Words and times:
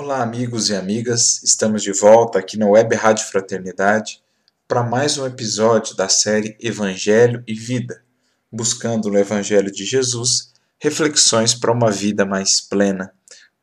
Olá, 0.00 0.22
amigos 0.22 0.70
e 0.70 0.76
amigas. 0.76 1.42
Estamos 1.42 1.82
de 1.82 1.90
volta 1.90 2.38
aqui 2.38 2.56
na 2.56 2.68
Web 2.68 2.94
Rádio 2.94 3.26
Fraternidade 3.26 4.22
para 4.68 4.80
mais 4.80 5.18
um 5.18 5.26
episódio 5.26 5.96
da 5.96 6.08
série 6.08 6.56
Evangelho 6.60 7.42
e 7.48 7.52
Vida, 7.52 8.00
buscando 8.50 9.10
no 9.10 9.18
Evangelho 9.18 9.72
de 9.72 9.84
Jesus 9.84 10.52
reflexões 10.78 11.52
para 11.52 11.72
uma 11.72 11.90
vida 11.90 12.24
mais 12.24 12.60
plena, 12.60 13.12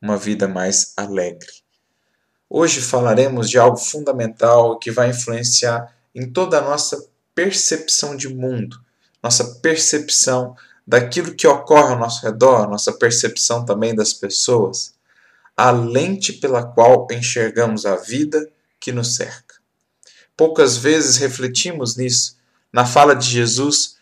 uma 0.02 0.18
vida 0.18 0.46
mais 0.46 0.92
alegre. 0.98 1.54
Hoje 2.50 2.82
falaremos 2.82 3.50
de 3.50 3.58
algo 3.58 3.78
fundamental 3.78 4.78
que 4.78 4.92
vai 4.92 5.12
influenciar 5.12 5.96
em 6.14 6.30
toda 6.30 6.58
a 6.58 6.62
nossa 6.62 7.02
percepção 7.34 8.14
de 8.14 8.28
mundo, 8.28 8.78
nossa 9.24 9.56
percepção 9.62 10.54
daquilo 10.86 11.34
que 11.34 11.48
ocorre 11.48 11.94
ao 11.94 12.00
nosso 12.00 12.26
redor, 12.26 12.70
nossa 12.70 12.92
percepção 12.92 13.64
também 13.64 13.96
das 13.96 14.12
pessoas, 14.12 14.95
a 15.56 15.72
lente 15.72 16.34
pela 16.34 16.64
qual 16.64 17.08
enxergamos 17.12 17.86
a 17.86 17.96
vida 17.96 18.50
que 18.80 18.92
nos 18.92 19.16
cerca. 19.16 19.56
Poucas 20.36 20.78
vezes 20.78 21.18
refletimos 21.18 21.96
nisso 21.96 22.38
na 22.72 22.86
fala 22.86 23.16
de 23.16 23.28
Jesus 23.28 23.96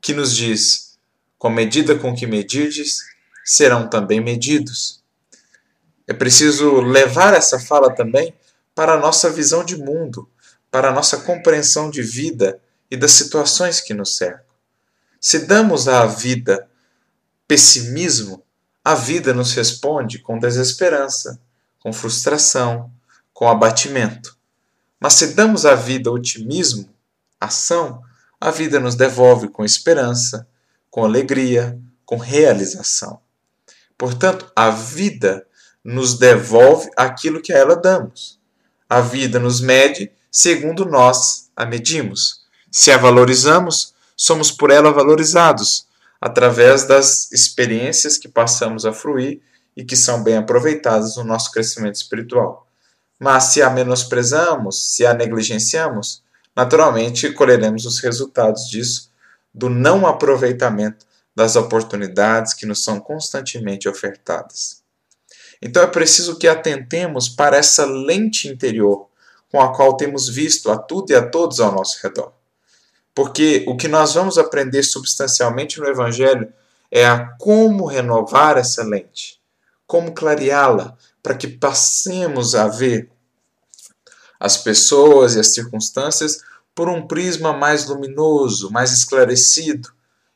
que 0.00 0.12
nos 0.12 0.34
diz: 0.34 0.98
Com 1.38 1.48
a 1.48 1.50
medida 1.50 1.96
com 1.96 2.14
que 2.14 2.26
medirdes, 2.26 2.98
serão 3.44 3.88
também 3.88 4.20
medidos. 4.20 5.02
É 6.06 6.12
preciso 6.12 6.80
levar 6.80 7.34
essa 7.34 7.58
fala 7.58 7.94
também 7.94 8.34
para 8.74 8.94
a 8.94 8.98
nossa 8.98 9.30
visão 9.30 9.64
de 9.64 9.76
mundo, 9.76 10.28
para 10.70 10.90
a 10.90 10.92
nossa 10.92 11.18
compreensão 11.18 11.90
de 11.90 12.02
vida 12.02 12.60
e 12.90 12.96
das 12.96 13.12
situações 13.12 13.80
que 13.80 13.94
nos 13.94 14.16
cercam. 14.16 14.44
Se 15.20 15.40
damos 15.40 15.88
à 15.88 16.04
vida 16.06 16.68
pessimismo, 17.48 18.44
a 18.86 18.94
vida 18.94 19.34
nos 19.34 19.52
responde 19.52 20.20
com 20.20 20.38
desesperança, 20.38 21.40
com 21.80 21.92
frustração, 21.92 22.88
com 23.34 23.48
abatimento. 23.48 24.38
Mas 25.00 25.14
se 25.14 25.34
damos 25.34 25.66
à 25.66 25.74
vida 25.74 26.08
otimismo, 26.08 26.88
ação, 27.40 28.00
a 28.40 28.52
vida 28.52 28.78
nos 28.78 28.94
devolve 28.94 29.48
com 29.48 29.64
esperança, 29.64 30.46
com 30.88 31.04
alegria, 31.04 31.76
com 32.04 32.16
realização. 32.16 33.18
Portanto, 33.98 34.52
a 34.54 34.70
vida 34.70 35.44
nos 35.82 36.16
devolve 36.16 36.88
aquilo 36.96 37.42
que 37.42 37.52
a 37.52 37.58
ela 37.58 37.74
damos. 37.74 38.38
A 38.88 39.00
vida 39.00 39.40
nos 39.40 39.60
mede 39.60 40.12
segundo 40.30 40.84
nós 40.84 41.50
a 41.56 41.66
medimos. 41.66 42.42
Se 42.70 42.92
a 42.92 42.98
valorizamos, 42.98 43.94
somos 44.16 44.52
por 44.52 44.70
ela 44.70 44.92
valorizados, 44.92 45.85
através 46.20 46.84
das 46.84 47.30
experiências 47.32 48.16
que 48.18 48.28
passamos 48.28 48.84
a 48.84 48.92
fruir 48.92 49.40
e 49.76 49.84
que 49.84 49.96
são 49.96 50.22
bem 50.22 50.36
aproveitadas 50.36 51.16
no 51.16 51.24
nosso 51.24 51.52
crescimento 51.52 51.96
espiritual. 51.96 52.66
Mas 53.18 53.44
se 53.44 53.62
a 53.62 53.70
menosprezamos, 53.70 54.94
se 54.94 55.04
a 55.04 55.14
negligenciamos, 55.14 56.22
naturalmente 56.54 57.32
colheremos 57.32 57.84
os 57.84 57.98
resultados 58.00 58.68
disso, 58.68 59.10
do 59.52 59.68
não 59.68 60.06
aproveitamento 60.06 61.06
das 61.34 61.56
oportunidades 61.56 62.54
que 62.54 62.66
nos 62.66 62.82
são 62.82 62.98
constantemente 62.98 63.88
ofertadas. 63.88 64.82
Então 65.60 65.82
é 65.82 65.86
preciso 65.86 66.38
que 66.38 66.48
atentemos 66.48 67.28
para 67.28 67.56
essa 67.56 67.84
lente 67.84 68.48
interior 68.48 69.08
com 69.50 69.60
a 69.60 69.74
qual 69.74 69.96
temos 69.96 70.28
visto 70.28 70.70
a 70.70 70.76
tudo 70.76 71.10
e 71.10 71.14
a 71.14 71.26
todos 71.26 71.60
ao 71.60 71.72
nosso 71.72 71.98
redor. 72.02 72.35
Porque 73.16 73.64
o 73.66 73.78
que 73.78 73.88
nós 73.88 74.12
vamos 74.12 74.36
aprender 74.36 74.82
substancialmente 74.82 75.80
no 75.80 75.86
Evangelho 75.86 76.52
é 76.90 77.06
a 77.06 77.28
como 77.38 77.86
renovar 77.86 78.58
essa 78.58 78.84
lente, 78.84 79.40
como 79.86 80.12
clareá-la, 80.12 80.94
para 81.22 81.34
que 81.34 81.48
passemos 81.48 82.54
a 82.54 82.68
ver 82.68 83.08
as 84.38 84.58
pessoas 84.58 85.34
e 85.34 85.40
as 85.40 85.46
circunstâncias 85.46 86.40
por 86.74 86.90
um 86.90 87.06
prisma 87.06 87.54
mais 87.54 87.86
luminoso, 87.86 88.70
mais 88.70 88.92
esclarecido, 88.92 89.88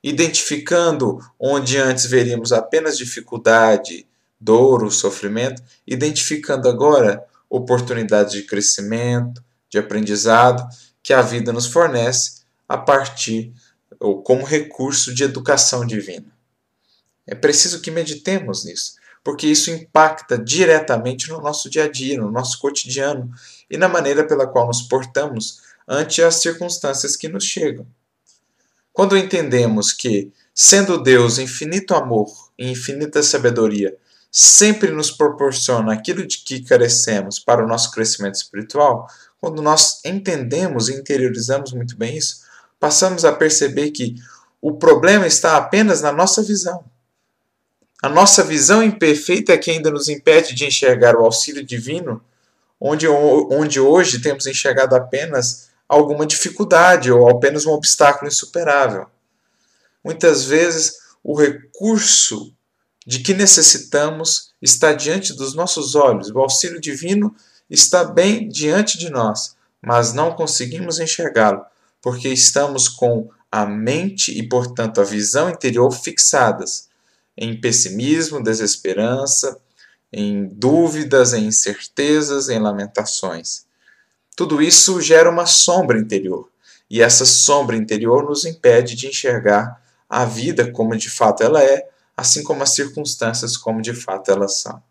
identificando 0.02 1.18
onde 1.38 1.76
antes 1.76 2.06
veríamos 2.06 2.50
apenas 2.50 2.96
dificuldade, 2.96 4.06
dor, 4.40 4.90
sofrimento, 4.90 5.62
identificando 5.86 6.66
agora 6.66 7.22
oportunidades 7.46 8.32
de 8.32 8.44
crescimento, 8.44 9.44
de 9.68 9.78
aprendizado 9.78 10.66
que 11.02 11.12
a 11.12 11.20
vida 11.20 11.52
nos 11.52 11.66
fornece 11.66 12.39
a 12.70 12.78
partir 12.78 13.52
ou 13.98 14.22
como 14.22 14.44
recurso 14.44 15.12
de 15.12 15.24
educação 15.24 15.84
divina. 15.84 16.32
É 17.26 17.34
preciso 17.34 17.80
que 17.80 17.90
meditemos 17.90 18.64
nisso, 18.64 18.94
porque 19.24 19.48
isso 19.48 19.72
impacta 19.72 20.38
diretamente 20.38 21.28
no 21.30 21.40
nosso 21.40 21.68
dia 21.68 21.86
a 21.86 21.88
dia, 21.88 22.16
no 22.16 22.30
nosso 22.30 22.60
cotidiano 22.60 23.28
e 23.68 23.76
na 23.76 23.88
maneira 23.88 24.24
pela 24.24 24.46
qual 24.46 24.68
nos 24.68 24.82
portamos 24.82 25.62
ante 25.86 26.22
as 26.22 26.36
circunstâncias 26.36 27.16
que 27.16 27.28
nos 27.28 27.42
chegam. 27.42 27.84
Quando 28.92 29.16
entendemos 29.16 29.92
que, 29.92 30.32
sendo 30.54 31.02
Deus 31.02 31.38
infinito 31.38 31.92
amor 31.96 32.28
e 32.56 32.70
infinita 32.70 33.20
sabedoria, 33.20 33.96
sempre 34.30 34.92
nos 34.92 35.10
proporciona 35.10 35.92
aquilo 35.92 36.24
de 36.24 36.38
que 36.38 36.62
carecemos 36.62 37.40
para 37.40 37.64
o 37.64 37.68
nosso 37.68 37.90
crescimento 37.90 38.36
espiritual, 38.36 39.08
quando 39.40 39.60
nós 39.60 40.04
entendemos 40.04 40.88
e 40.88 40.94
interiorizamos 40.94 41.72
muito 41.72 41.96
bem 41.96 42.16
isso, 42.16 42.48
passamos 42.80 43.26
a 43.26 43.32
perceber 43.32 43.90
que 43.90 44.16
o 44.60 44.72
problema 44.72 45.26
está 45.26 45.56
apenas 45.56 46.00
na 46.00 46.10
nossa 46.10 46.42
visão. 46.42 46.82
A 48.02 48.08
nossa 48.08 48.42
visão 48.42 48.82
imperfeita 48.82 49.52
é 49.52 49.58
que 49.58 49.70
ainda 49.70 49.90
nos 49.90 50.08
impede 50.08 50.54
de 50.54 50.64
enxergar 50.64 51.14
o 51.14 51.24
auxílio 51.24 51.62
divino, 51.62 52.24
onde, 52.80 53.06
onde 53.06 53.78
hoje 53.78 54.22
temos 54.22 54.46
enxergado 54.46 54.96
apenas 54.96 55.68
alguma 55.86 56.26
dificuldade 56.26 57.12
ou 57.12 57.28
apenas 57.28 57.66
um 57.66 57.72
obstáculo 57.72 58.28
insuperável. 58.28 59.06
Muitas 60.02 60.44
vezes, 60.44 60.94
o 61.22 61.34
recurso 61.34 62.54
de 63.06 63.18
que 63.18 63.34
necessitamos 63.34 64.54
está 64.62 64.94
diante 64.94 65.34
dos 65.34 65.54
nossos 65.54 65.94
olhos, 65.94 66.30
o 66.30 66.38
auxílio 66.38 66.80
divino 66.80 67.34
está 67.68 68.04
bem 68.04 68.48
diante 68.48 68.96
de 68.96 69.10
nós, 69.10 69.56
mas 69.82 70.14
não 70.14 70.32
conseguimos 70.32 70.98
enxergá-lo 70.98 71.64
porque 72.00 72.28
estamos 72.28 72.88
com 72.88 73.30
a 73.50 73.66
mente 73.66 74.36
e, 74.36 74.48
portanto, 74.48 75.00
a 75.00 75.04
visão 75.04 75.50
interior 75.50 75.90
fixadas 75.90 76.88
em 77.36 77.58
pessimismo, 77.60 78.42
desesperança, 78.42 79.58
em 80.12 80.46
dúvidas, 80.46 81.32
em 81.32 81.46
incertezas, 81.46 82.48
em 82.48 82.58
lamentações. 82.58 83.64
Tudo 84.36 84.62
isso 84.62 85.00
gera 85.00 85.30
uma 85.30 85.46
sombra 85.46 85.98
interior, 85.98 86.48
e 86.88 87.02
essa 87.02 87.24
sombra 87.24 87.76
interior 87.76 88.24
nos 88.24 88.44
impede 88.44 88.96
de 88.96 89.06
enxergar 89.06 89.80
a 90.08 90.24
vida 90.24 90.72
como 90.72 90.96
de 90.96 91.08
fato 91.08 91.42
ela 91.42 91.62
é, 91.62 91.88
assim 92.16 92.42
como 92.42 92.62
as 92.62 92.74
circunstâncias 92.74 93.56
como 93.56 93.80
de 93.80 93.94
fato 93.94 94.30
elas 94.30 94.60
são. 94.60 94.82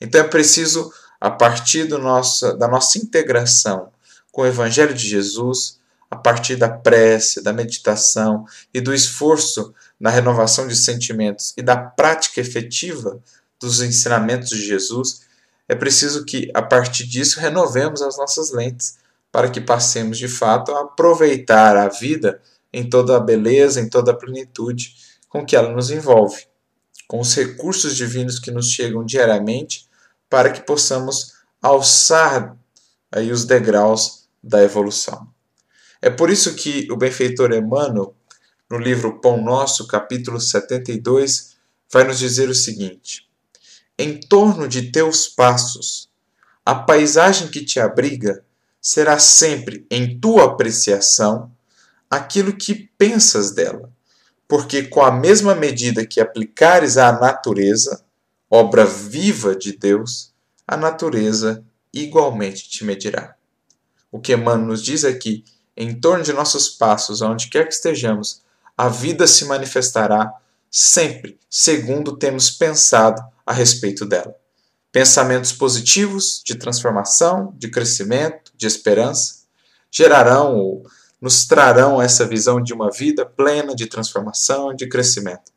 Então 0.00 0.20
é 0.20 0.24
preciso, 0.24 0.92
a 1.20 1.30
partir 1.30 1.84
nosso, 1.88 2.56
da 2.56 2.66
nossa 2.66 2.98
integração 2.98 3.92
com 4.32 4.42
o 4.42 4.46
Evangelho 4.46 4.94
de 4.94 5.06
Jesus, 5.06 5.79
a 6.10 6.16
partir 6.16 6.56
da 6.56 6.68
prece, 6.68 7.42
da 7.42 7.52
meditação 7.52 8.44
e 8.74 8.80
do 8.80 8.92
esforço 8.92 9.72
na 9.98 10.10
renovação 10.10 10.66
de 10.66 10.74
sentimentos 10.74 11.54
e 11.56 11.62
da 11.62 11.76
prática 11.76 12.40
efetiva 12.40 13.22
dos 13.60 13.80
ensinamentos 13.80 14.48
de 14.48 14.66
Jesus, 14.66 15.22
é 15.68 15.74
preciso 15.74 16.24
que, 16.24 16.50
a 16.52 16.60
partir 16.60 17.06
disso, 17.06 17.38
renovemos 17.38 18.02
as 18.02 18.16
nossas 18.18 18.50
lentes 18.50 18.98
para 19.30 19.48
que 19.48 19.60
passemos 19.60 20.18
de 20.18 20.26
fato 20.26 20.72
a 20.72 20.80
aproveitar 20.80 21.76
a 21.76 21.88
vida 21.88 22.40
em 22.72 22.88
toda 22.88 23.16
a 23.16 23.20
beleza, 23.20 23.80
em 23.80 23.88
toda 23.88 24.10
a 24.10 24.16
plenitude 24.16 24.94
com 25.28 25.46
que 25.46 25.54
ela 25.54 25.70
nos 25.70 25.90
envolve, 25.90 26.46
com 27.06 27.20
os 27.20 27.34
recursos 27.36 27.94
divinos 27.94 28.40
que 28.40 28.50
nos 28.50 28.68
chegam 28.68 29.04
diariamente, 29.04 29.88
para 30.28 30.50
que 30.50 30.62
possamos 30.62 31.34
alçar 31.62 32.56
aí 33.12 33.30
os 33.30 33.44
degraus 33.44 34.28
da 34.42 34.62
evolução. 34.62 35.28
É 36.02 36.08
por 36.08 36.30
isso 36.30 36.54
que 36.54 36.88
o 36.90 36.96
benfeitor 36.96 37.52
Emmanuel, 37.52 38.14
no 38.70 38.78
livro 38.78 39.20
Pão 39.20 39.42
Nosso, 39.42 39.86
capítulo 39.86 40.40
72, 40.40 41.56
vai 41.92 42.04
nos 42.04 42.18
dizer 42.18 42.48
o 42.48 42.54
seguinte: 42.54 43.28
Em 43.98 44.18
torno 44.18 44.66
de 44.66 44.90
teus 44.90 45.28
passos, 45.28 46.08
a 46.64 46.74
paisagem 46.74 47.48
que 47.48 47.64
te 47.64 47.78
abriga 47.78 48.42
será 48.80 49.18
sempre, 49.18 49.86
em 49.90 50.18
tua 50.18 50.44
apreciação, 50.44 51.52
aquilo 52.08 52.56
que 52.56 52.90
pensas 52.96 53.50
dela, 53.50 53.92
porque 54.48 54.84
com 54.84 55.02
a 55.02 55.10
mesma 55.12 55.54
medida 55.54 56.06
que 56.06 56.18
aplicares 56.18 56.96
à 56.96 57.12
natureza, 57.12 58.02
obra 58.48 58.86
viva 58.86 59.54
de 59.54 59.76
Deus, 59.76 60.32
a 60.66 60.78
natureza 60.78 61.62
igualmente 61.92 62.70
te 62.70 62.84
medirá. 62.84 63.36
O 64.10 64.18
que 64.18 64.32
Emmanuel 64.32 64.68
nos 64.68 64.82
diz 64.82 65.04
é 65.04 65.12
que 65.12 65.44
em 65.80 65.98
torno 65.98 66.22
de 66.22 66.34
nossos 66.34 66.68
passos, 66.68 67.22
aonde 67.22 67.48
quer 67.48 67.66
que 67.66 67.72
estejamos, 67.72 68.42
a 68.76 68.90
vida 68.90 69.26
se 69.26 69.46
manifestará 69.46 70.30
sempre 70.70 71.40
segundo 71.48 72.18
temos 72.18 72.50
pensado 72.50 73.22
a 73.46 73.52
respeito 73.54 74.04
dela. 74.04 74.34
Pensamentos 74.92 75.52
positivos 75.52 76.42
de 76.44 76.54
transformação, 76.54 77.54
de 77.56 77.70
crescimento, 77.70 78.52
de 78.54 78.66
esperança 78.66 79.40
gerarão 79.90 80.58
ou 80.58 80.86
nos 81.18 81.46
trarão 81.46 82.00
essa 82.00 82.26
visão 82.26 82.62
de 82.62 82.74
uma 82.74 82.90
vida 82.90 83.24
plena 83.24 83.74
de 83.74 83.86
transformação, 83.86 84.74
de 84.74 84.86
crescimento. 84.86 85.50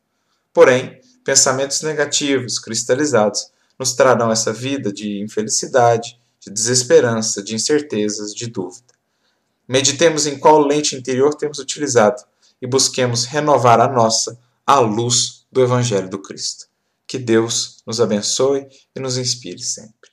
Porém, 0.53 1.01
pensamentos 1.25 1.81
negativos, 1.81 2.59
cristalizados, 2.59 3.51
nos 3.77 3.91
trarão 3.93 4.31
essa 4.31 4.53
vida 4.53 4.91
de 4.91 5.21
infelicidade, 5.21 6.17
de 6.39 6.49
desesperança, 6.49 7.43
de 7.43 7.55
incertezas, 7.55 8.33
de 8.33 8.47
dúvida. 8.47 8.92
Meditemos 9.67 10.25
em 10.25 10.37
qual 10.37 10.59
lente 10.59 10.95
interior 10.95 11.35
temos 11.35 11.59
utilizado 11.59 12.23
e 12.61 12.67
busquemos 12.67 13.25
renovar 13.25 13.79
a 13.79 13.87
nossa 13.87 14.39
à 14.65 14.79
luz 14.79 15.45
do 15.51 15.61
Evangelho 15.61 16.09
do 16.09 16.21
Cristo. 16.21 16.67
Que 17.05 17.17
Deus 17.17 17.81
nos 17.85 17.99
abençoe 17.99 18.67
e 18.95 18.99
nos 18.99 19.17
inspire 19.17 19.61
sempre. 19.61 20.12